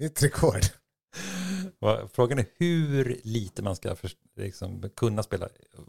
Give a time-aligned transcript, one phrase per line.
[0.00, 0.64] Nytt rekord.
[2.12, 3.96] Frågan är hur lite man ska
[4.36, 5.48] liksom, kunna spela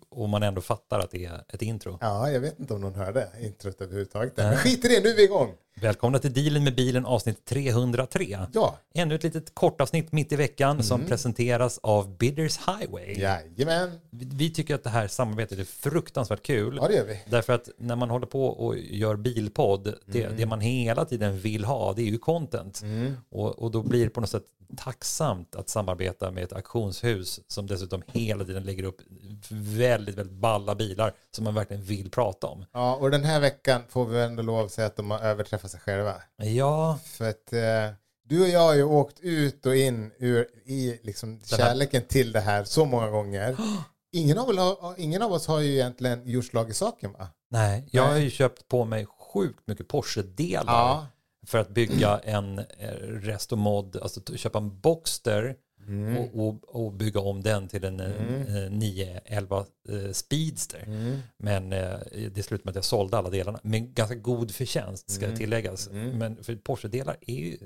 [0.09, 1.97] om man ändå fattar att det är ett intro.
[2.01, 4.37] Ja, jag vet inte om någon hörde introt överhuvudtaget.
[4.37, 5.53] Men skit i det, nu är vi igång.
[5.81, 8.39] Välkomna till Dealen med bilen avsnitt 303.
[8.53, 8.77] Ja.
[8.93, 10.83] Ännu ett litet kortavsnitt mitt i veckan mm.
[10.83, 13.13] som presenteras av Bidders Highway.
[13.13, 13.99] Jajamän.
[14.09, 16.77] Vi, vi tycker att det här samarbetet är fruktansvärt kul.
[16.81, 17.19] Ja, det gör vi.
[17.29, 20.37] Därför att när man håller på och gör bilpodd, det, mm.
[20.37, 22.81] det man hela tiden vill ha, det är ju content.
[22.81, 23.13] Mm.
[23.29, 24.45] Och, och då blir det på något sätt
[24.77, 29.01] tacksamt att samarbeta med ett auktionshus som dessutom hela tiden lägger upp
[29.49, 32.65] väldigt, väldigt balla bilar som man verkligen vill prata om.
[32.71, 35.71] Ja, och den här veckan får vi ändå lov att säga att de har överträffat
[35.71, 36.13] sig själva.
[36.37, 36.99] Ja.
[37.05, 41.41] För att eh, du och jag har ju åkt ut och in ur, i liksom
[41.43, 43.57] kärleken till det här så många gånger.
[44.13, 47.27] Ingen av, har, ingen av oss har ju egentligen gjort slag i saken va?
[47.49, 50.73] Nej, jag har ju köpt på mig sjukt mycket Porsche-delar.
[50.73, 51.07] Ja
[51.47, 55.55] för att bygga en eh, restomod, alltså köpa en Boxster
[55.91, 56.17] mm.
[56.17, 58.73] och, och, och, bygga om den till en eh, mm.
[58.73, 60.83] 911 eh, Speedster.
[60.85, 61.19] Mm.
[61.37, 65.37] Men det slutade med att jag sålde alla delarna med ganska god förtjänst ska mm.
[65.37, 65.87] tilläggas.
[65.87, 66.17] Mm.
[66.17, 67.57] Men för Porsche-delar är ju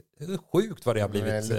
[0.52, 1.52] sjukt vad det har blivit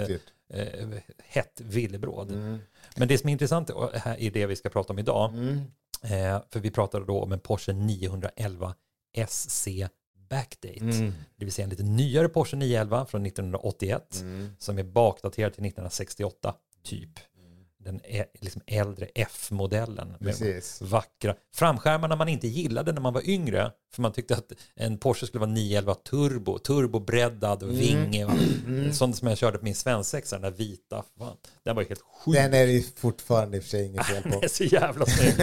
[0.53, 2.31] eh, hett villebråd.
[2.31, 2.59] Mm.
[2.95, 5.33] Men det som är intressant här är det vi ska prata om idag.
[6.03, 8.75] Eh, för vi pratade då om en Porsche 911
[9.27, 9.67] SC
[10.29, 10.79] backdate.
[10.79, 11.13] Mm.
[11.35, 14.49] Det vill säga en lite nyare Porsche 911 från 1981 mm.
[14.59, 17.19] som är bakdaterad till 1968 typ
[17.87, 18.01] den
[18.39, 20.15] liksom äldre F-modellen.
[20.19, 23.71] Med vackra framskärmarna man inte gillade när man var yngre.
[23.93, 27.79] För man tyckte att en Porsche skulle vara 911 turbo, turbobreddad och mm.
[27.79, 28.25] vinge.
[28.25, 28.31] Och,
[28.67, 28.93] mm.
[28.93, 31.03] Sånt som jag körde på min svensexa, den där vita.
[31.17, 32.35] Fan, den var ju helt sjuk.
[32.35, 34.29] Den är det fortfarande i och för sig inget fel på.
[34.29, 35.33] den är så jävla snygg.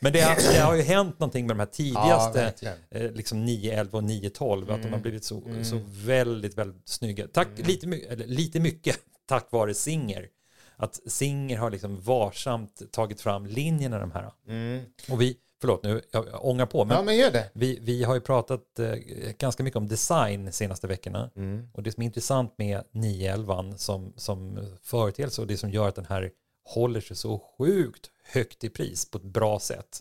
[0.00, 3.44] Men det har, det har ju hänt någonting med de här tidigaste ja, eh, liksom
[3.44, 4.62] 911 och 912.
[4.62, 4.74] Mm.
[4.74, 5.02] Att de har mm.
[5.02, 5.64] blivit så, mm.
[5.64, 7.28] så väldigt, väldigt snygga.
[7.28, 7.66] Tack, mm.
[7.66, 10.28] lite, eller, lite mycket tack vare Singer
[10.76, 14.30] att Singer har liksom varsamt tagit fram linjerna de här.
[14.48, 14.84] Mm.
[15.10, 17.50] Och vi, förlåt nu, jag ångar på, men, ja, men gör det.
[17.52, 18.94] Vi, vi har ju pratat eh,
[19.38, 21.30] ganska mycket om design de senaste veckorna.
[21.36, 21.68] Mm.
[21.72, 25.94] Och det som är intressant med 911 som, som företeelse och det som gör att
[25.94, 26.30] den här
[26.64, 30.00] håller sig så sjukt högt i pris på ett bra sätt,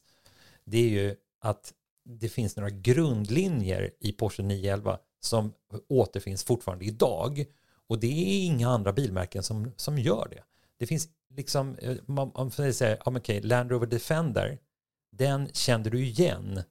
[0.66, 1.74] det är ju att
[2.06, 5.54] det finns några grundlinjer i Porsche 911 som
[5.90, 7.46] återfinns fortfarande idag.
[7.88, 10.44] Och det är inga andra bilmärken som, som gör det
[10.80, 14.60] det finns liksom, eh, om man säger, ja, okay, Land Rover Defender,
[15.12, 16.64] den kände du igen,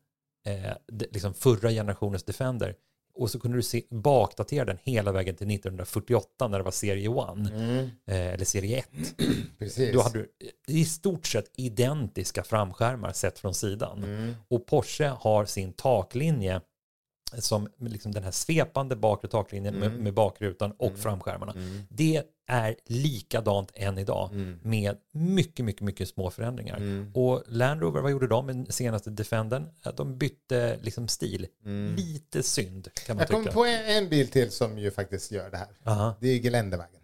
[0.47, 0.73] eh,
[1.11, 2.75] liksom förra generationens Defender.
[3.15, 7.11] Och så kunde du se, bakdatera den hela vägen till 1948 när det var serie
[7.11, 7.91] 1, mm.
[8.07, 8.89] eh, eller serie 1.
[9.59, 9.93] Precis.
[9.93, 10.31] Då hade du
[10.67, 14.05] i stort sett identiska framskärmar sett från sidan.
[14.05, 14.35] Mm.
[14.49, 16.61] Och Porsche har sin taklinje
[17.39, 19.93] som liksom den här svepande bakre taklinjen mm.
[19.93, 20.99] med, med, bakrutan och mm.
[20.99, 21.53] framskärmarna.
[21.53, 21.83] Mm.
[21.89, 24.59] Det är likadant än idag mm.
[24.63, 26.77] med mycket, mycket, mycket små förändringar.
[26.77, 27.13] Mm.
[27.15, 29.67] Och Land Rover, vad gjorde de med senaste Defendern?
[29.97, 31.47] De bytte liksom stil.
[31.65, 31.97] Mm.
[31.97, 33.39] Lite synd kan man Jag tycka.
[33.39, 35.69] Jag kom på en, en, bil till som ju faktiskt gör det här.
[35.85, 36.15] Aha.
[36.21, 37.01] Det är Geländewagen.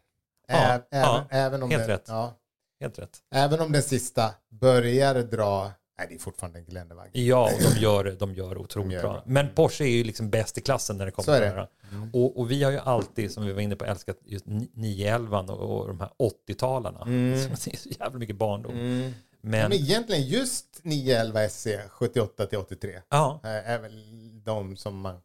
[0.49, 2.05] Ja, även, ja, även om helt rätt.
[2.07, 2.39] Ja,
[2.81, 3.19] helt rätt.
[3.35, 7.11] Även om den sista börjar dra Nej, det är fortfarande en geländeväg.
[7.13, 9.13] Ja, och de gör, de gör otroligt de gör bra.
[9.13, 9.23] bra.
[9.27, 11.69] Men Porsche är ju liksom bäst i klassen när det kommer till det här.
[11.93, 12.11] Mm.
[12.13, 15.81] Och, och, vi har ju alltid, som vi var inne på, älskat just 911 och,
[15.81, 16.11] och de här
[16.49, 17.03] 80-talarna.
[17.03, 17.31] Mm.
[17.65, 18.73] det är så jävla mycket barndom.
[18.73, 19.13] Mm.
[19.41, 23.41] Men, men egentligen just 911 SC 78 till 83 ja.
[23.43, 24.05] är väl
[24.45, 25.21] de som man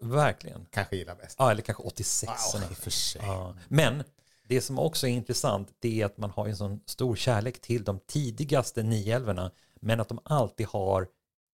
[0.00, 1.36] verkligen kanske gillar bäst.
[1.38, 2.32] Ja, eller kanske 86.
[2.54, 3.22] Wow, för sig.
[3.24, 3.56] Ja.
[3.68, 4.04] Men
[4.48, 7.84] det som också är intressant det är att man har en sån stor kärlek till
[7.84, 9.50] de tidigaste 911
[9.82, 11.06] men att de alltid har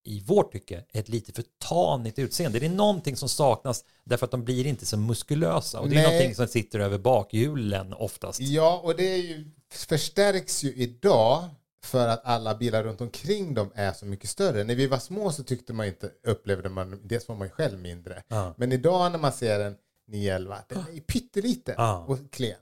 [0.04, 2.58] i vårt tycke ett lite för tanigt utseende.
[2.58, 6.02] Det är någonting som saknas därför att de blir inte så muskulösa och det är
[6.02, 6.04] Nej.
[6.04, 8.40] någonting som sitter över bakhjulen oftast.
[8.40, 11.44] Ja, och det ju, förstärks ju idag
[11.84, 14.64] för att alla bilar runt omkring dem är så mycket större.
[14.64, 18.22] När vi var små så tyckte man inte, upplevde man, dels var man själv mindre.
[18.28, 18.50] Ah.
[18.56, 19.76] Men idag när man ser en
[20.08, 21.98] 911, den är pytteliten ah.
[21.98, 22.56] och klen.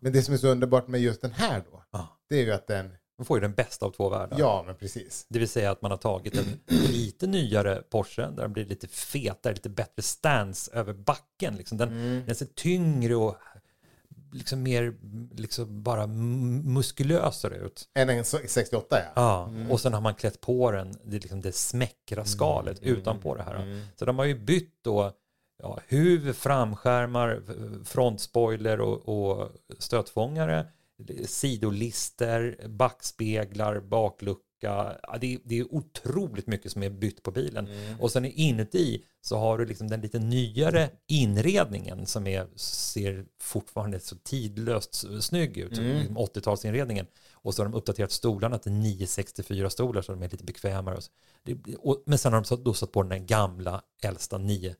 [0.00, 1.82] Men det som är så underbart med just den här då,
[2.28, 4.38] det är ju att den man får ju den bästa av två världar.
[4.38, 5.26] Ja, men precis.
[5.28, 8.88] Det vill säga att man har tagit en lite nyare Porsche där den blir lite
[8.88, 11.56] fetare, lite bättre stance över backen.
[11.56, 11.78] Liksom.
[11.78, 12.26] Den, mm.
[12.26, 13.36] den ser tyngre och
[14.32, 14.94] liksom mer
[15.34, 17.88] liksom bara muskulösare ut.
[17.94, 19.12] Än en 68 ja.
[19.14, 19.70] Ja, mm.
[19.70, 22.96] och sen har man klätt på den det, liksom det smäckra skalet mm.
[22.96, 23.54] utanpå det här.
[23.54, 23.84] Mm.
[23.96, 25.12] Så de har ju bytt då
[25.62, 27.42] ja, huvud, framskärmar,
[27.84, 30.66] frontspoiler och, och stötfångare
[31.24, 34.42] sidolister, backspeglar, baklucka
[35.20, 37.68] det, är, det är otroligt mycket som är bytt på bilen.
[37.68, 38.00] Mm.
[38.00, 44.00] Och sen inuti så har du liksom den lite nyare inredningen som är, ser fortfarande
[44.00, 45.78] så tidlöst snygg ut.
[45.78, 45.98] Mm.
[45.98, 47.06] Liksom 80-talsinredningen.
[47.32, 50.96] Och så har de uppdaterat stolarna till 964 stolar så de är lite bekvämare.
[50.96, 51.02] Och.
[51.42, 54.74] Det, och, men sen har de då satt på den gamla äldsta 9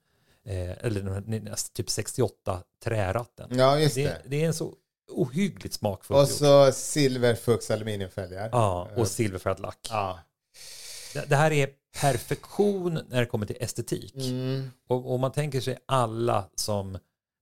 [0.44, 3.50] eh, eller typ 68 träratten.
[3.58, 4.04] Ja, just det.
[4.04, 4.74] Det, det är en så
[5.12, 8.48] ohyggligt smakfullt Och så silverfux aluminiumfälgar.
[8.52, 9.86] Ja, och silverfärgad lack.
[9.90, 10.18] Ja.
[11.14, 11.68] Det, det, här är
[12.00, 14.14] perfektion när det kommer till estetik.
[14.14, 14.70] Mm.
[14.88, 16.98] Och om man tänker sig alla som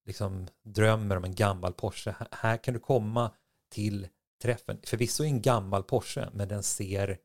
[0.06, 2.14] liksom drömmer om en gammal Porsche.
[2.30, 3.30] Här kan du komma
[3.72, 4.08] till
[4.42, 4.78] träffen.
[4.86, 7.18] Förvisso en gammal Porsche, men den ser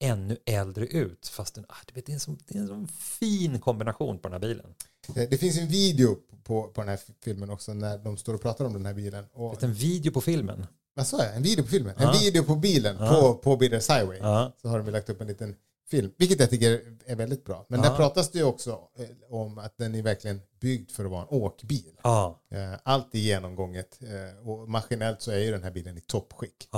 [0.00, 1.26] ännu äldre ut.
[1.28, 4.28] Fast den, ah, vet, det, är en sån, det är en sån fin kombination på
[4.28, 4.74] den här bilen.
[5.14, 8.42] Det, det finns en video på, på den här filmen också när de står och
[8.42, 9.24] pratar om den här bilen.
[9.32, 10.66] Och, en video på filmen?
[10.94, 11.36] Vad sa jag?
[11.36, 11.94] En video på filmen?
[11.98, 12.12] Ja.
[12.12, 13.08] En video på bilen ja.
[13.08, 14.18] på, på Bidders Highway.
[14.18, 14.52] Ja.
[14.62, 15.56] Så har de lagt upp en liten
[15.90, 17.66] film, vilket jag tycker är väldigt bra.
[17.68, 21.22] Men där pratas det också eh, om att den är verkligen byggd för att vara
[21.22, 21.92] en åkbil.
[22.50, 26.68] Eh, allt är genomgånget eh, och maskinellt så är ju den här bilen i toppskick.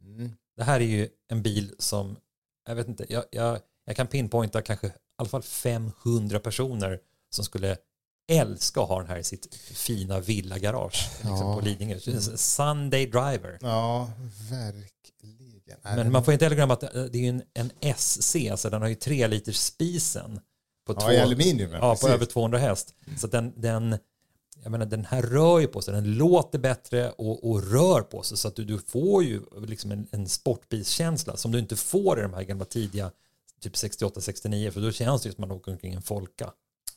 [0.00, 0.32] Mm.
[0.56, 2.16] Det här är ju en bil som,
[2.66, 6.98] jag vet inte, jag, jag, jag kan pinpointa kanske i alla fall 500 personer
[7.30, 7.76] som skulle
[8.28, 11.54] älska att ha den här i sitt fina villagarage liksom ja.
[11.54, 11.98] på Lidingö.
[12.36, 13.58] Sunday driver.
[13.60, 14.10] Ja,
[14.50, 14.94] verkligen.
[15.82, 16.80] Men man får inte heller glömma att
[17.12, 20.40] det är en, en SC, alltså den har ju tre liters spisen.
[20.86, 21.72] På ja, två, i aluminium.
[21.72, 22.06] Ja, precis.
[22.06, 22.94] på över 200 häst.
[23.16, 23.98] Så den, den,
[24.62, 28.22] jag menar, den här rör ju på sig, den låter bättre och, och rör på
[28.22, 28.38] sig.
[28.38, 32.22] Så att du, du får ju liksom en, en sportbilskänsla som du inte får i
[32.22, 33.10] de här gamla tidiga,
[33.60, 36.52] typ 68-69, för då känns det ju som att man åker omkring en Folka.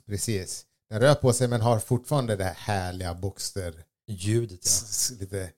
[0.06, 0.66] Precis.
[0.90, 3.74] Den rör på sig men har fortfarande det här härliga Boxster.
[4.08, 4.60] Ljudet
[5.10, 5.16] ja.
[5.20, 5.52] Lite,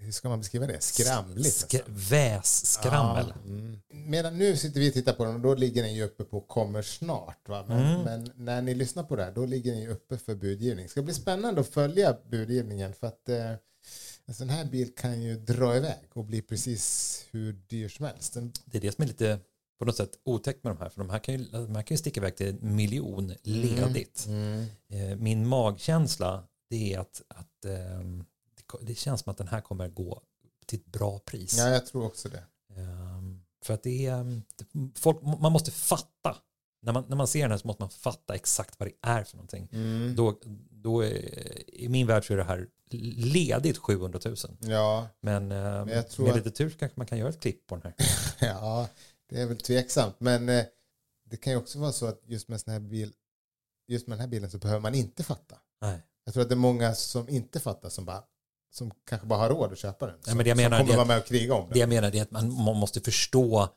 [0.00, 0.80] hur ska man beskriva det?
[0.80, 1.54] Skramligt.
[1.54, 3.32] Sk Vässkrammel.
[3.36, 3.80] Ja, mm.
[3.88, 6.40] Medan nu sitter vi och tittar på den och då ligger den ju uppe på
[6.40, 7.48] kommer snart.
[7.48, 7.64] Va?
[7.68, 8.02] Men, mm.
[8.02, 10.84] men, när ni lyssnar på det här då ligger den ju uppe för budgivning.
[10.84, 13.52] Det ska bli spännande att följa budgivningen för att eh,
[14.26, 18.34] en sån här bil kan ju dra iväg och bli precis hur dyr som helst.
[18.34, 18.52] Den...
[18.64, 19.38] Det är det som är lite
[19.78, 20.88] på något sätt otäckt med de här.
[20.88, 24.26] För de här kan ju, de här kan ju sticka iväg till en miljon ledigt.
[24.28, 24.66] Mm.
[24.88, 25.22] Mm.
[25.22, 27.64] Min magkänsla det är att, att
[28.00, 28.24] um,
[28.82, 30.22] det, känns som att den här kommer gå
[30.66, 31.58] till ett bra pris.
[31.58, 32.44] Ja, jag tror också det.
[32.76, 34.42] Um, för att det är, ehm,
[34.94, 36.36] folk, man måste fatta.
[36.82, 39.24] När man, när man ser den här så måste man fatta exakt vad det är
[39.24, 39.68] för någonting.
[39.72, 40.16] Mm.
[40.16, 40.40] Då,
[40.70, 42.68] då är, i min värld så är det här
[43.16, 44.36] ledigt 700 000.
[44.60, 45.08] Ja.
[45.20, 46.18] Men, men med att...
[46.18, 47.94] lite tur kanske man kan göra ett klipp på den här.
[48.48, 48.88] ja,
[49.28, 50.14] det är väl tveksamt.
[50.18, 50.64] Men eh,
[51.24, 53.12] det kan ju också vara så att just med, sån här bil,
[53.88, 55.58] just med den här bilen så behöver man inte fatta.
[55.80, 56.02] Nej.
[56.24, 58.24] Jag tror att det är många som inte fattar som, bara,
[58.70, 60.14] som kanske bara har råd att köpa den.
[60.14, 61.74] Som, ja, men det jag menar, som kommer vara med och kriga om det.
[61.74, 63.68] Det jag menar är att man, man måste förstå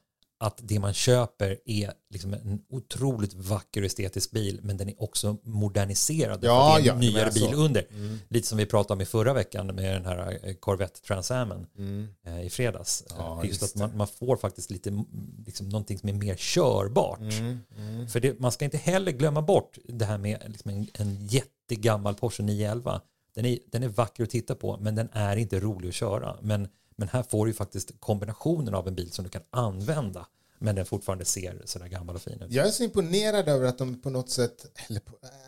[0.43, 5.03] att det man köper är liksom en otroligt vacker och estetisk bil men den är
[5.03, 6.39] också moderniserad.
[6.43, 7.87] Ja, det är en ja, nyare bil under.
[7.89, 8.19] Mm.
[8.27, 12.07] Lite som vi pratade om i förra veckan med den här eh, Corvette Transamen mm.
[12.25, 13.03] Eh, i fredags.
[13.09, 15.03] Ja, just, just att man, man, får faktiskt lite
[15.45, 17.19] liksom, någonting som är mer körbart.
[17.19, 17.59] Mm.
[17.77, 18.07] mm.
[18.07, 22.15] För det, man ska inte heller glömma bort det här med liksom en, en jättegammal
[22.15, 23.01] Porsche 911.
[23.35, 26.37] Den är, den är vacker att titta på men den är inte rolig att köra.
[26.41, 30.27] Men men här får du faktiskt kombinationen av en bil som du kan använda
[30.59, 32.51] men den fortfarande ser sådär gammal och fin ut.
[32.51, 34.65] Jag är så imponerad över att de på något sätt,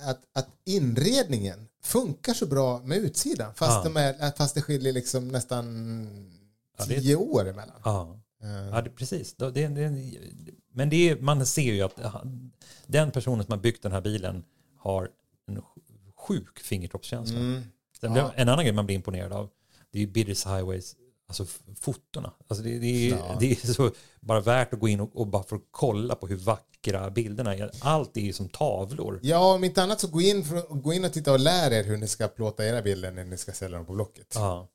[0.02, 3.84] att, att inredningen funkar så bra med utsidan fast, ja.
[3.84, 5.66] de är, fast det skiljer liksom nästan
[6.88, 7.82] tio ja, det, år emellan.
[7.84, 8.50] Ja, uh.
[8.50, 9.36] ja det, precis.
[9.36, 9.70] Det, det,
[10.72, 12.00] men det är, man ser ju att
[12.88, 14.44] den personen som har byggt den här bilen
[14.78, 15.10] har
[15.48, 15.62] en
[16.16, 17.40] sjuk fingertoppskänsla.
[17.40, 17.64] Mm.
[18.16, 18.32] Ja.
[18.36, 19.50] En annan grej man blir imponerad av
[19.92, 20.96] det är Bidders Highways
[21.28, 21.46] alltså
[21.80, 22.32] fotona.
[22.48, 23.38] Alltså det, det, är, ja.
[23.40, 26.28] det är så bara värt att gå in och, och bara för att kolla på
[26.28, 27.72] hur vackra bilderna är.
[27.82, 29.20] Allt är ju som tavlor.
[29.24, 31.84] Ja, om inte annat så gå in, för, gå in och titta och lär er
[31.84, 34.32] hur ni ska plåta era bilder när ni ska sälja dem på Blocket.
[34.36, 34.68] Ja.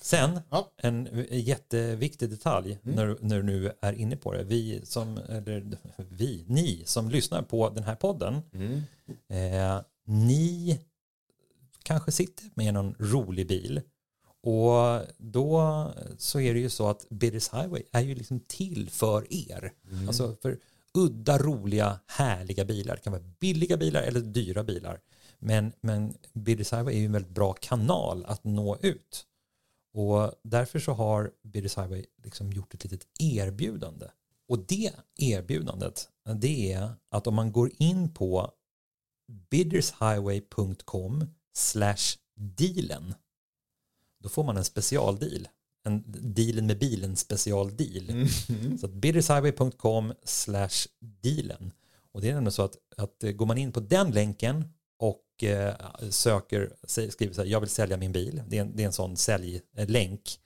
[0.00, 0.72] Sen, ja.
[0.76, 2.96] en jätteviktig detalj mm.
[2.96, 4.44] när, när du nu är inne på det.
[4.44, 8.82] Vi som, eller vi, ni som lyssnar på den här podden, mm.
[9.28, 10.78] eh, ni
[11.86, 13.80] kanske sitter med någon rolig bil
[14.46, 19.26] och då så är det ju så att Bidders Highway är ju liksom till för
[19.30, 19.72] er.
[19.90, 20.08] Mm.
[20.08, 20.58] Alltså för
[20.94, 22.94] udda, roliga, härliga bilar.
[22.94, 25.00] Det kan vara billiga bilar eller dyra bilar.
[25.38, 29.26] Men, men Bidders Highway är ju en väldigt bra kanal att nå ut.
[29.94, 34.06] Och därför så har Bidders Highway liksom gjort ett litet erbjudande.
[34.48, 38.50] Och det erbjudandet det är att om man går in på
[39.50, 41.26] biddershighway.com
[41.56, 42.16] slash
[42.58, 43.14] dealen
[44.26, 45.48] då får man en specialdeal.
[45.84, 48.10] en dealen med bilen specialdeal.
[48.10, 48.78] Mm.
[48.78, 51.72] Så biddershighway.com slash dealen.
[52.12, 54.64] Och det är nämligen så att, att eh, går man in på den länken
[54.98, 55.74] och eh,
[56.10, 56.72] söker,
[57.10, 59.16] skriver så här, jag vill sälja min bil, det är en, det är en sån
[59.16, 60.40] säljlänk,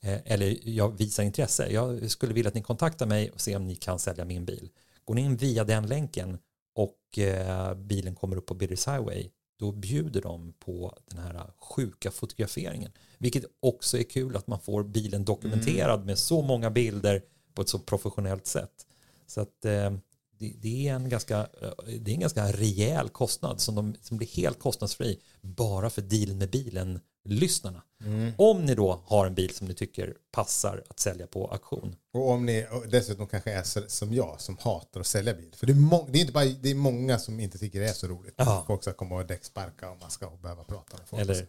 [0.00, 3.66] eh, eller jag visar intresse, jag skulle vilja att ni kontaktar mig och ser om
[3.66, 4.68] ni kan sälja min bil.
[5.04, 6.38] Går ni in via den länken
[6.74, 12.10] och eh, bilen kommer upp på Bidders Highway, då bjuder de på den här sjuka
[12.10, 12.92] fotograferingen.
[13.18, 16.06] Vilket också är kul att man får bilen dokumenterad mm.
[16.06, 17.22] med så många bilder
[17.54, 18.86] på ett så professionellt sätt.
[19.26, 19.92] Så att eh,
[20.38, 24.16] det, det, är en ganska, eh, det är en ganska rejäl kostnad som, de, som
[24.16, 27.82] blir helt kostnadsfri bara för dealen med bilen lyssnarna.
[28.04, 28.32] Mm.
[28.38, 31.96] Om ni då har en bil som ni tycker passar att sälja på auktion.
[32.12, 35.54] Och om ni dessutom kanske är som jag som hatar att sälja bil.
[35.56, 37.92] För det är, det är inte bara det är många som inte tycker det är
[37.92, 38.34] så roligt.
[38.36, 38.64] Ja.
[38.66, 41.22] Folk ska komma och däcksparka och man ska behöva prata med folk.
[41.22, 41.46] Eller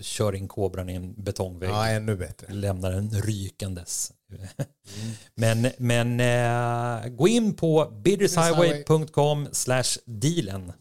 [0.00, 1.70] kör in kobran i en betongvägg.
[1.70, 2.52] Ja, ännu bättre.
[2.52, 4.12] Lämnar den rykandes.
[4.30, 5.12] Mm.
[5.34, 10.72] men men äh, gå in på biddershighway.com slash dealen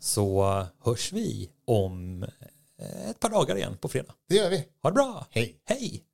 [0.00, 2.24] så hörs vi om
[2.82, 4.14] Eh, ett par dagar igen på fredag.
[4.28, 4.64] Det gör vi.
[4.82, 5.26] Ha det bra.
[5.30, 5.56] Hej.
[5.64, 6.04] Hej.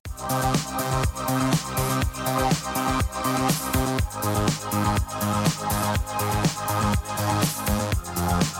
[8.31, 8.58] Thank